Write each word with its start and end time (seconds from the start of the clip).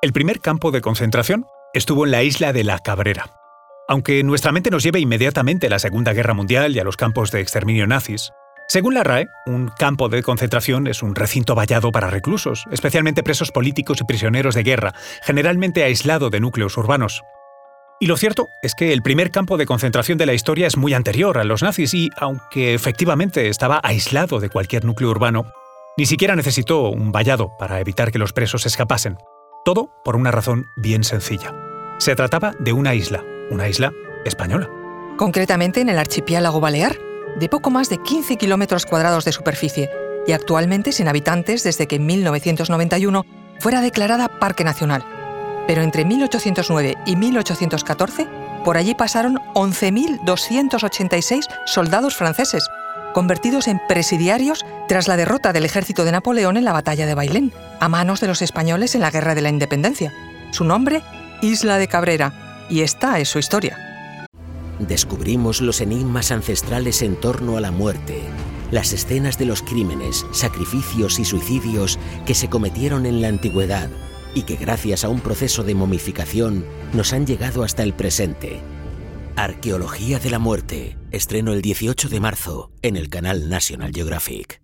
El 0.00 0.12
primer 0.12 0.38
campo 0.38 0.70
de 0.70 0.80
concentración 0.80 1.44
estuvo 1.74 2.04
en 2.04 2.12
la 2.12 2.22
isla 2.22 2.52
de 2.52 2.62
La 2.62 2.78
Cabrera. 2.78 3.32
Aunque 3.88 4.22
nuestra 4.22 4.52
mente 4.52 4.70
nos 4.70 4.84
lleve 4.84 5.00
inmediatamente 5.00 5.66
a 5.66 5.70
la 5.70 5.80
Segunda 5.80 6.12
Guerra 6.12 6.34
Mundial 6.34 6.76
y 6.76 6.78
a 6.78 6.84
los 6.84 6.96
campos 6.96 7.32
de 7.32 7.40
exterminio 7.40 7.84
nazis, 7.88 8.30
según 8.68 8.94
la 8.94 9.02
RAE, 9.02 9.26
un 9.46 9.72
campo 9.76 10.08
de 10.08 10.22
concentración 10.22 10.86
es 10.86 11.02
un 11.02 11.16
recinto 11.16 11.56
vallado 11.56 11.90
para 11.90 12.10
reclusos, 12.10 12.64
especialmente 12.70 13.24
presos 13.24 13.50
políticos 13.50 14.00
y 14.00 14.04
prisioneros 14.04 14.54
de 14.54 14.62
guerra, 14.62 14.94
generalmente 15.22 15.82
aislado 15.82 16.30
de 16.30 16.38
núcleos 16.38 16.76
urbanos. 16.76 17.22
Y 17.98 18.06
lo 18.06 18.16
cierto 18.16 18.46
es 18.62 18.76
que 18.76 18.92
el 18.92 19.02
primer 19.02 19.32
campo 19.32 19.56
de 19.56 19.66
concentración 19.66 20.16
de 20.16 20.26
la 20.26 20.34
historia 20.34 20.68
es 20.68 20.76
muy 20.76 20.94
anterior 20.94 21.38
a 21.38 21.44
los 21.44 21.64
nazis 21.64 21.92
y, 21.94 22.10
aunque 22.18 22.74
efectivamente 22.74 23.48
estaba 23.48 23.80
aislado 23.82 24.38
de 24.38 24.48
cualquier 24.48 24.84
núcleo 24.84 25.10
urbano, 25.10 25.50
ni 25.96 26.06
siquiera 26.06 26.36
necesitó 26.36 26.88
un 26.88 27.10
vallado 27.10 27.50
para 27.58 27.80
evitar 27.80 28.12
que 28.12 28.20
los 28.20 28.32
presos 28.32 28.64
escapasen. 28.64 29.18
Todo 29.68 29.90
por 30.02 30.16
una 30.16 30.30
razón 30.30 30.70
bien 30.76 31.04
sencilla. 31.04 31.54
Se 31.98 32.16
trataba 32.16 32.54
de 32.58 32.72
una 32.72 32.94
isla, 32.94 33.22
una 33.50 33.68
isla 33.68 33.92
española. 34.24 34.66
Concretamente 35.18 35.82
en 35.82 35.90
el 35.90 35.98
archipiélago 35.98 36.58
Balear, 36.58 36.96
de 37.38 37.50
poco 37.50 37.68
más 37.68 37.90
de 37.90 37.98
15 37.98 38.38
kilómetros 38.38 38.86
cuadrados 38.86 39.26
de 39.26 39.32
superficie 39.32 39.90
y 40.26 40.32
actualmente 40.32 40.90
sin 40.90 41.06
habitantes 41.06 41.64
desde 41.64 41.86
que 41.86 41.96
en 41.96 42.06
1991 42.06 43.26
fuera 43.60 43.82
declarada 43.82 44.38
Parque 44.40 44.64
Nacional. 44.64 45.04
Pero 45.66 45.82
entre 45.82 46.06
1809 46.06 46.94
y 47.04 47.16
1814, 47.16 48.26
por 48.64 48.78
allí 48.78 48.94
pasaron 48.94 49.36
11.286 49.52 51.46
soldados 51.66 52.16
franceses, 52.16 52.66
convertidos 53.18 53.66
en 53.66 53.80
presidiarios 53.88 54.64
tras 54.86 55.08
la 55.08 55.16
derrota 55.16 55.52
del 55.52 55.64
ejército 55.64 56.04
de 56.04 56.12
Napoleón 56.12 56.56
en 56.56 56.64
la 56.64 56.72
batalla 56.72 57.04
de 57.04 57.16
Bailén, 57.16 57.52
a 57.80 57.88
manos 57.88 58.20
de 58.20 58.28
los 58.28 58.42
españoles 58.42 58.94
en 58.94 59.00
la 59.00 59.10
Guerra 59.10 59.34
de 59.34 59.40
la 59.40 59.48
Independencia. 59.48 60.14
Su 60.52 60.62
nombre, 60.62 61.02
Isla 61.42 61.78
de 61.78 61.88
Cabrera, 61.88 62.66
y 62.70 62.82
esta 62.82 63.18
es 63.18 63.28
su 63.28 63.40
historia. 63.40 63.76
Descubrimos 64.78 65.60
los 65.60 65.80
enigmas 65.80 66.30
ancestrales 66.30 67.02
en 67.02 67.16
torno 67.16 67.56
a 67.56 67.60
la 67.60 67.72
muerte, 67.72 68.22
las 68.70 68.92
escenas 68.92 69.36
de 69.36 69.46
los 69.46 69.62
crímenes, 69.62 70.24
sacrificios 70.30 71.18
y 71.18 71.24
suicidios 71.24 71.98
que 72.24 72.36
se 72.36 72.48
cometieron 72.48 73.04
en 73.04 73.20
la 73.20 73.26
antigüedad 73.26 73.90
y 74.32 74.42
que 74.42 74.54
gracias 74.54 75.02
a 75.02 75.08
un 75.08 75.18
proceso 75.18 75.64
de 75.64 75.74
momificación 75.74 76.64
nos 76.92 77.12
han 77.12 77.26
llegado 77.26 77.64
hasta 77.64 77.82
el 77.82 77.94
presente 77.94 78.62
Arqueología 79.38 80.18
de 80.18 80.30
la 80.30 80.40
Muerte. 80.40 80.98
Estreno 81.12 81.52
el 81.52 81.62
18 81.62 82.08
de 82.08 82.18
marzo 82.18 82.72
en 82.82 82.96
el 82.96 83.08
canal 83.08 83.48
National 83.48 83.92
Geographic. 83.94 84.60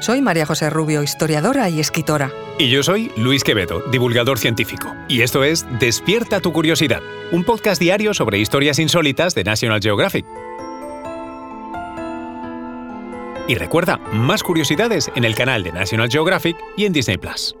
Soy 0.00 0.20
María 0.20 0.44
José 0.44 0.68
Rubio, 0.68 1.02
historiadora 1.02 1.70
y 1.70 1.80
escritora. 1.80 2.30
Y 2.58 2.68
yo 2.68 2.82
soy 2.82 3.10
Luis 3.16 3.42
Quevedo, 3.42 3.82
divulgador 3.90 4.38
científico. 4.38 4.92
Y 5.08 5.22
esto 5.22 5.42
es 5.42 5.64
Despierta 5.80 6.40
tu 6.40 6.52
curiosidad, 6.52 7.00
un 7.32 7.44
podcast 7.44 7.80
diario 7.80 8.12
sobre 8.12 8.40
historias 8.40 8.78
insólitas 8.78 9.34
de 9.34 9.44
National 9.44 9.80
Geographic. 9.80 10.26
Y 13.48 13.54
recuerda, 13.54 13.96
más 14.12 14.42
curiosidades 14.42 15.10
en 15.14 15.24
el 15.24 15.34
canal 15.34 15.62
de 15.62 15.72
National 15.72 16.10
Geographic 16.10 16.58
y 16.76 16.84
en 16.84 16.92
Disney 16.92 17.16
Plus. 17.16 17.56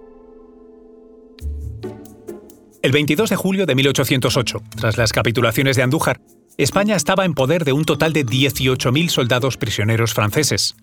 El 2.84 2.92
22 2.92 3.30
de 3.30 3.36
julio 3.36 3.64
de 3.64 3.74
1808, 3.76 4.62
tras 4.76 4.98
las 4.98 5.14
capitulaciones 5.14 5.74
de 5.74 5.82
Andújar, 5.82 6.20
España 6.58 6.96
estaba 6.96 7.24
en 7.24 7.32
poder 7.32 7.64
de 7.64 7.72
un 7.72 7.86
total 7.86 8.12
de 8.12 8.26
18.000 8.26 9.08
soldados 9.08 9.56
prisioneros 9.56 10.12
franceses. 10.12 10.76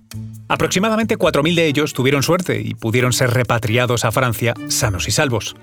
Aproximadamente 0.48 1.20
4.000 1.20 1.54
de 1.54 1.68
ellos 1.68 1.94
tuvieron 1.94 2.24
suerte 2.24 2.60
y 2.60 2.74
pudieron 2.74 3.14
ser 3.14 3.30
repatriados 3.30 4.04
a 4.04 4.12
Francia 4.12 4.56
sanos 4.68 5.08
y 5.08 5.12
salvos. 5.12 5.56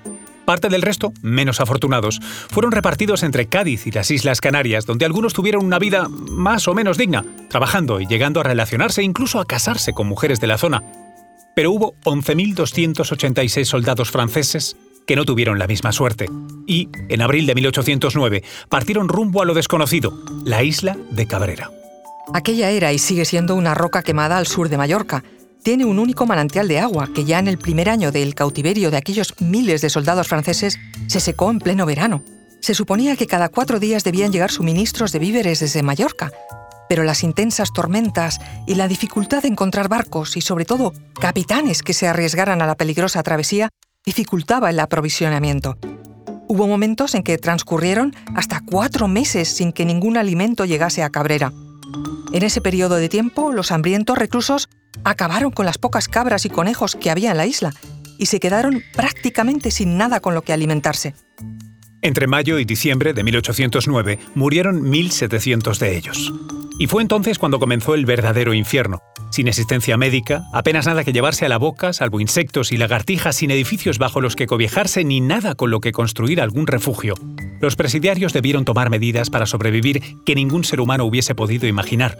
Parte 0.45 0.69
del 0.69 0.81
resto, 0.81 1.11
menos 1.21 1.59
afortunados, 1.59 2.21
fueron 2.49 2.71
repartidos 2.71 3.23
entre 3.23 3.47
Cádiz 3.47 3.85
y 3.85 3.91
las 3.91 4.09
Islas 4.09 4.39
Canarias, 4.39 4.85
donde 4.85 5.03
algunos 5.03 5.33
tuvieron 5.33 5.65
una 5.65 5.77
vida 5.77 6.07
más 6.07 6.69
o 6.69 6.73
menos 6.73 6.97
digna, 6.97 7.25
trabajando 7.49 7.99
y 7.99 8.07
llegando 8.07 8.39
a 8.39 8.43
relacionarse 8.43 9.03
incluso 9.03 9.41
a 9.41 9.45
casarse 9.45 9.91
con 9.91 10.07
mujeres 10.07 10.39
de 10.39 10.47
la 10.47 10.57
zona. 10.57 10.83
Pero 11.53 11.73
hubo 11.73 11.95
11.286 12.05 13.65
soldados 13.65 14.09
franceses 14.09 14.77
que 15.09 15.15
no 15.15 15.25
tuvieron 15.25 15.57
la 15.57 15.65
misma 15.65 15.91
suerte. 15.91 16.29
Y, 16.67 16.87
en 17.07 17.23
abril 17.23 17.47
de 17.47 17.55
1809, 17.55 18.43
partieron 18.69 19.09
rumbo 19.09 19.41
a 19.41 19.45
lo 19.45 19.55
desconocido, 19.55 20.13
la 20.45 20.61
isla 20.61 20.95
de 21.09 21.25
Cabrera. 21.25 21.71
Aquella 22.31 22.69
era 22.69 22.93
y 22.93 22.99
sigue 22.99 23.25
siendo 23.25 23.55
una 23.55 23.73
roca 23.73 24.03
quemada 24.03 24.37
al 24.37 24.45
sur 24.45 24.69
de 24.69 24.77
Mallorca. 24.77 25.23
Tiene 25.63 25.85
un 25.85 25.97
único 25.97 26.27
manantial 26.27 26.67
de 26.67 26.77
agua 26.77 27.09
que 27.11 27.25
ya 27.25 27.39
en 27.39 27.47
el 27.47 27.57
primer 27.57 27.89
año 27.89 28.11
del 28.11 28.35
cautiverio 28.35 28.91
de 28.91 28.97
aquellos 28.97 29.33
miles 29.41 29.81
de 29.81 29.89
soldados 29.89 30.27
franceses 30.27 30.77
se 31.07 31.19
secó 31.19 31.49
en 31.49 31.57
pleno 31.57 31.87
verano. 31.87 32.23
Se 32.61 32.75
suponía 32.75 33.15
que 33.15 33.25
cada 33.25 33.49
cuatro 33.49 33.79
días 33.79 34.03
debían 34.03 34.31
llegar 34.31 34.51
suministros 34.51 35.11
de 35.11 35.17
víveres 35.17 35.59
desde 35.59 35.81
Mallorca, 35.81 36.31
pero 36.87 37.03
las 37.03 37.23
intensas 37.23 37.73
tormentas 37.73 38.39
y 38.67 38.75
la 38.75 38.87
dificultad 38.87 39.41
de 39.41 39.47
encontrar 39.47 39.89
barcos 39.89 40.37
y 40.37 40.41
sobre 40.41 40.65
todo 40.65 40.93
capitanes 41.19 41.81
que 41.81 41.93
se 41.93 42.07
arriesgaran 42.07 42.61
a 42.61 42.67
la 42.67 42.75
peligrosa 42.75 43.23
travesía 43.23 43.69
dificultaba 44.09 44.71
el 44.71 44.79
aprovisionamiento. 44.79 45.77
Hubo 46.47 46.65
momentos 46.65 47.13
en 47.13 47.21
que 47.21 47.37
transcurrieron 47.37 48.15
hasta 48.33 48.59
cuatro 48.65 49.07
meses 49.07 49.47
sin 49.47 49.71
que 49.71 49.85
ningún 49.85 50.17
alimento 50.17 50.65
llegase 50.65 51.03
a 51.03 51.11
Cabrera. 51.11 51.53
En 52.33 52.41
ese 52.41 52.59
periodo 52.59 52.95
de 52.95 53.07
tiempo, 53.07 53.53
los 53.53 53.71
hambrientos 53.71 54.17
reclusos 54.17 54.67
acabaron 55.03 55.51
con 55.51 55.67
las 55.67 55.77
pocas 55.77 56.07
cabras 56.07 56.43
y 56.45 56.49
conejos 56.49 56.95
que 56.95 57.11
había 57.11 57.29
en 57.29 57.37
la 57.37 57.45
isla 57.45 57.71
y 58.17 58.25
se 58.25 58.39
quedaron 58.39 58.81
prácticamente 58.95 59.69
sin 59.69 59.95
nada 59.95 60.21
con 60.21 60.33
lo 60.33 60.41
que 60.41 60.53
alimentarse. 60.53 61.13
Entre 62.01 62.25
mayo 62.25 62.57
y 62.57 62.65
diciembre 62.65 63.13
de 63.13 63.23
1809 63.23 64.17
murieron 64.33 64.81
1.700 64.91 65.77
de 65.77 65.97
ellos. 65.97 66.33
Y 66.79 66.87
fue 66.87 67.03
entonces 67.03 67.37
cuando 67.37 67.59
comenzó 67.59 67.93
el 67.93 68.07
verdadero 68.07 68.55
infierno. 68.55 69.03
Sin 69.31 69.47
asistencia 69.47 69.95
médica, 69.95 70.45
apenas 70.53 70.87
nada 70.87 71.03
que 71.03 71.13
llevarse 71.13 71.45
a 71.45 71.49
la 71.49 71.57
boca, 71.57 71.93
salvo 71.93 72.19
insectos 72.19 72.71
y 72.71 72.77
lagartijas, 72.77 73.35
sin 73.35 73.51
edificios 73.51 73.99
bajo 73.99 74.21
los 74.21 74.35
que 74.35 74.47
cobijarse 74.47 75.03
ni 75.03 75.21
nada 75.21 75.55
con 75.55 75.69
lo 75.69 75.81
que 75.81 75.91
construir 75.91 76.41
algún 76.41 76.65
refugio. 76.65 77.13
Los 77.61 77.75
presidiarios 77.75 78.33
debieron 78.33 78.65
tomar 78.65 78.89
medidas 78.89 79.29
para 79.29 79.45
sobrevivir 79.45 80.01
que 80.25 80.35
ningún 80.35 80.63
ser 80.63 80.81
humano 80.81 81.05
hubiese 81.05 81.35
podido 81.35 81.67
imaginar. 81.67 82.17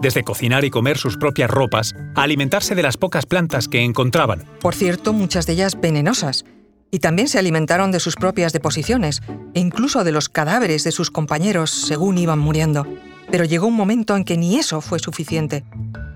Desde 0.00 0.24
cocinar 0.24 0.64
y 0.64 0.70
comer 0.70 0.98
sus 0.98 1.16
propias 1.16 1.50
ropas, 1.50 1.94
a 2.14 2.22
alimentarse 2.22 2.74
de 2.74 2.82
las 2.82 2.96
pocas 2.96 3.26
plantas 3.26 3.68
que 3.68 3.82
encontraban. 3.82 4.44
Por 4.60 4.74
cierto, 4.74 5.12
muchas 5.12 5.46
de 5.46 5.54
ellas 5.54 5.80
venenosas 5.80 6.44
y 6.90 6.98
también 6.98 7.28
se 7.28 7.38
alimentaron 7.38 7.90
de 7.90 8.00
sus 8.00 8.16
propias 8.16 8.52
deposiciones 8.52 9.22
e 9.54 9.60
incluso 9.60 10.04
de 10.04 10.12
los 10.12 10.28
cadáveres 10.28 10.84
de 10.84 10.92
sus 10.92 11.10
compañeros 11.10 11.70
según 11.70 12.18
iban 12.18 12.38
muriendo. 12.38 12.86
Pero 13.30 13.44
llegó 13.44 13.66
un 13.66 13.76
momento 13.76 14.14
en 14.16 14.24
que 14.24 14.36
ni 14.36 14.58
eso 14.58 14.82
fue 14.82 14.98
suficiente. 14.98 15.64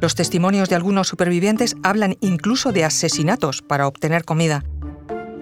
Los 0.00 0.14
testimonios 0.14 0.68
de 0.68 0.74
algunos 0.74 1.08
supervivientes 1.08 1.76
hablan 1.82 2.16
incluso 2.20 2.72
de 2.72 2.84
asesinatos 2.84 3.62
para 3.62 3.86
obtener 3.86 4.24
comida. 4.24 4.64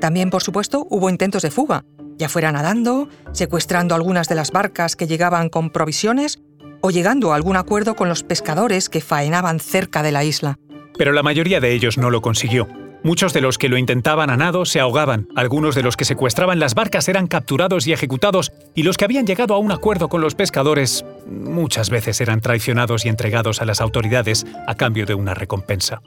También, 0.01 0.31
por 0.31 0.43
supuesto, 0.43 0.87
hubo 0.91 1.11
intentos 1.11 1.43
de 1.43 1.51
fuga, 1.51 1.85
ya 2.19 2.29
fuera 2.29 2.53
nadando, 2.53 3.09
secuestrando 3.33 3.95
algunas 3.95 4.29
de 4.29 4.37
las 4.37 4.53
barcas 4.53 4.97
que 4.97 5.07
llegaban 5.07 5.49
con 5.49 5.71
provisiones 5.71 6.41
o 6.81 6.91
llegando 6.91 7.33
a 7.33 7.37
algún 7.37 7.57
acuerdo 7.57 7.97
con 7.97 8.09
los 8.09 8.23
pescadores 8.23 8.89
que 8.89 9.01
faenaban 9.01 9.59
cerca 9.59 10.03
de 10.03 10.13
la 10.13 10.23
isla. 10.23 10.59
Pero 10.97 11.13
la 11.13 11.23
mayoría 11.23 11.61
de 11.61 11.73
ellos 11.73 11.99
no 11.99 12.11
lo 12.11 12.21
consiguió. 12.21 12.69
Muchos 13.05 13.35
de 13.35 13.43
los 13.43 13.59
que 13.59 13.69
lo 13.69 13.77
intentaban 13.77 14.31
a 14.31 14.37
nado 14.39 14.65
se 14.65 14.81
ahogaban, 14.81 15.29
algunos 15.37 15.75
de 15.75 15.83
los 15.83 15.95
que 15.95 16.07
secuestraban 16.07 16.59
las 16.59 16.75
barcas 16.75 17.07
eran 17.07 17.27
capturados 17.27 17.87
y 17.87 17.93
ejecutados, 17.93 18.51
y 18.75 18.83
los 18.83 18.97
que 18.97 19.05
habían 19.05 19.27
llegado 19.27 19.53
a 19.53 19.59
un 19.59 19.73
acuerdo 19.73 20.09
con 20.09 20.23
los 20.23 20.35
pescadores 20.35 21.05
muchas 21.27 21.91
veces 21.91 22.23
eran 22.23 22.41
traicionados 22.41 23.05
y 23.05 23.11
entregados 23.11 23.61
a 23.61 23.67
las 23.67 23.83
autoridades 23.83 24.47
a 24.67 24.75
cambio 24.77 25.05
de 25.05 25.13
una 25.13 25.35
recompensa. 25.35 26.01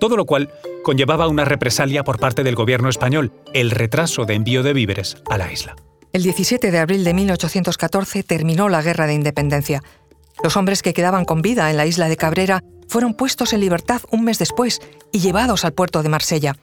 Todo 0.00 0.16
lo 0.16 0.24
cual 0.24 0.48
conllevaba 0.82 1.28
una 1.28 1.44
represalia 1.44 2.02
por 2.02 2.18
parte 2.18 2.42
del 2.44 2.54
gobierno 2.54 2.88
español, 2.88 3.30
el 3.52 3.70
retraso 3.70 4.24
de 4.24 4.32
envío 4.32 4.62
de 4.62 4.72
víveres 4.72 5.18
a 5.28 5.36
la 5.36 5.52
isla. 5.52 5.76
El 6.14 6.22
17 6.22 6.70
de 6.70 6.78
abril 6.78 7.04
de 7.04 7.12
1814 7.12 8.22
terminó 8.22 8.70
la 8.70 8.80
Guerra 8.80 9.06
de 9.06 9.12
Independencia. 9.12 9.82
Los 10.42 10.56
hombres 10.56 10.80
que 10.80 10.94
quedaban 10.94 11.26
con 11.26 11.42
vida 11.42 11.70
en 11.70 11.76
la 11.76 11.84
isla 11.84 12.08
de 12.08 12.16
Cabrera 12.16 12.64
fueron 12.92 13.14
puestos 13.14 13.54
en 13.54 13.60
libertad 13.60 14.02
un 14.10 14.22
mes 14.22 14.38
después 14.38 14.82
y 15.12 15.20
llevados 15.20 15.64
al 15.64 15.72
puerto 15.72 16.02
de 16.02 16.10
Marsella. 16.10 16.58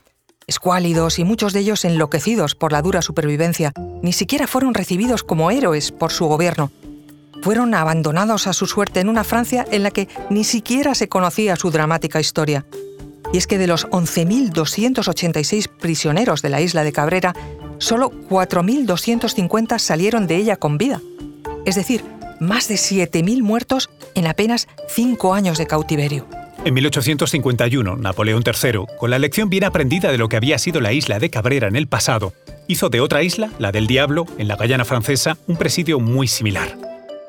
Escuálidos 0.46 1.18
y 1.18 1.24
muchos 1.24 1.54
de 1.54 1.62
ellos 1.62 1.86
enloquecidos 1.86 2.54
por 2.54 2.72
la 2.72 2.84
dura 2.84 3.02
supervivencia, 3.02 3.74
ni 4.04 4.14
siquiera 4.14 4.46
fueron 4.46 4.76
recibidos 4.76 5.24
como 5.24 5.50
héroes 5.50 5.92
por 5.92 6.12
su 6.12 6.28
gobierno. 6.28 6.72
Fueron 7.42 7.74
abandonados 7.74 8.46
a 8.46 8.54
su 8.54 8.68
suerte 8.68 9.00
en 9.00 9.10
una 9.10 9.24
Francia 9.24 9.66
en 9.72 9.82
la 9.82 9.90
que 9.90 10.08
ni 10.30 10.44
siquiera 10.44 10.94
se 10.94 11.10
conocía 11.10 11.56
su 11.56 11.72
dramática 11.72 12.20
historia. 12.20 12.64
Y 13.34 13.40
es 13.40 13.48
que 13.48 13.58
de 13.58 13.66
los 13.66 13.88
11.286 13.88 15.68
prisioneros 15.68 16.44
de 16.44 16.50
la 16.50 16.62
isla 16.62 16.84
de 16.84 16.92
Cabrera, 16.92 17.34
solo 17.80 18.12
4.250 18.12 19.80
salieron 19.80 20.28
de 20.28 20.36
ella 20.36 20.58
con 20.58 20.78
vida. 20.78 21.02
Es 21.66 21.74
decir, 21.74 22.04
más 22.40 22.68
de 22.68 22.76
7.000 22.76 23.42
muertos 23.42 23.90
en 24.16 24.28
apenas 24.28 24.68
cinco 24.88 25.34
años 25.34 25.58
de 25.58 25.68
cautiverio. 25.68 26.28
En 26.66 26.74
1851, 26.74 27.96
Napoleón 27.96 28.44
III, 28.46 28.86
con 28.98 29.10
la 29.10 29.20
lección 29.20 29.50
bien 29.50 29.64
aprendida 29.64 30.12
de 30.12 30.18
lo 30.18 30.28
que 30.28 30.36
había 30.36 30.58
sido 30.58 30.82
la 30.82 30.92
isla 30.92 31.18
de 31.18 31.30
Cabrera 31.30 31.68
en 31.68 31.78
el 31.78 31.88
pasado, 31.88 32.34
hizo 32.68 32.90
de 32.90 33.00
otra 33.00 33.24
isla, 33.24 33.50
la 33.60 33.72
del 33.72 33.88
Diablo, 33.88 34.26
en 34.38 34.50
la 34.50 34.56
Guyana 34.56 34.84
francesa, 34.84 35.38
un 35.48 35.56
presidio 35.56 36.00
muy 36.00 36.28
similar. 36.28 36.78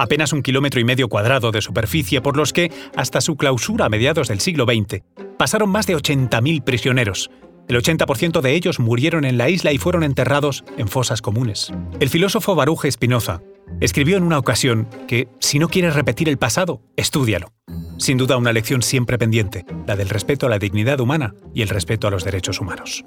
Apenas 0.00 0.32
un 0.32 0.42
kilómetro 0.42 0.80
y 0.80 0.84
medio 0.84 1.08
cuadrado 1.08 1.52
de 1.52 1.60
superficie 1.60 2.20
por 2.20 2.36
los 2.36 2.52
que, 2.52 2.72
hasta 2.96 3.20
su 3.20 3.36
clausura 3.36 3.84
a 3.84 3.88
mediados 3.88 4.28
del 4.28 4.40
siglo 4.40 4.64
XX, 4.64 5.02
pasaron 5.38 5.70
más 5.70 5.86
de 5.86 5.96
80.000 5.96 6.64
prisioneros, 6.64 7.30
el 7.70 7.76
80% 7.76 8.40
de 8.40 8.54
ellos 8.54 8.80
murieron 8.80 9.24
en 9.24 9.38
la 9.38 9.48
isla 9.48 9.70
y 9.70 9.78
fueron 9.78 10.02
enterrados 10.02 10.64
en 10.76 10.88
fosas 10.88 11.22
comunes. 11.22 11.72
El 12.00 12.08
filósofo 12.08 12.56
Baruch 12.56 12.90
Spinoza 12.90 13.42
escribió 13.80 14.16
en 14.16 14.22
una 14.22 14.38
ocasión 14.38 14.88
que, 15.06 15.28
si 15.38 15.58
no 15.58 15.68
quieres 15.68 15.94
repetir 15.94 16.28
el 16.28 16.38
pasado, 16.38 16.82
estúdialo. 16.96 17.52
Sin 17.98 18.18
duda 18.18 18.36
una 18.36 18.52
lección 18.52 18.82
siempre 18.82 19.18
pendiente, 19.18 19.64
la 19.86 19.96
del 19.96 20.08
respeto 20.08 20.46
a 20.46 20.48
la 20.48 20.58
dignidad 20.58 21.00
humana 21.00 21.34
y 21.54 21.62
el 21.62 21.68
respeto 21.68 22.08
a 22.08 22.10
los 22.10 22.24
derechos 22.24 22.60
humanos. 22.60 23.04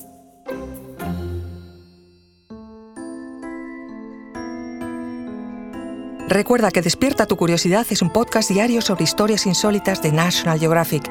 Recuerda 6.34 6.72
que 6.72 6.82
Despierta 6.82 7.28
tu 7.28 7.36
Curiosidad 7.36 7.86
es 7.92 8.02
un 8.02 8.10
podcast 8.10 8.50
diario 8.50 8.82
sobre 8.82 9.04
historias 9.04 9.46
insólitas 9.46 10.02
de 10.02 10.12
National 10.12 10.60
Geographic. 10.60 11.04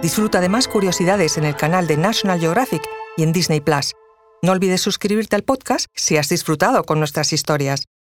Disfruta 0.00 0.40
de 0.40 0.48
más 0.48 0.68
curiosidades 0.68 1.36
en 1.36 1.44
el 1.44 1.54
canal 1.54 1.86
de 1.86 1.98
National 1.98 2.40
Geographic 2.40 2.82
y 3.18 3.22
en 3.24 3.32
Disney 3.32 3.60
Plus. 3.60 3.92
No 4.42 4.52
olvides 4.52 4.80
suscribirte 4.80 5.36
al 5.36 5.42
podcast 5.42 5.86
si 5.94 6.16
has 6.16 6.30
disfrutado 6.30 6.84
con 6.84 6.98
nuestras 6.98 7.34
historias. 7.34 7.89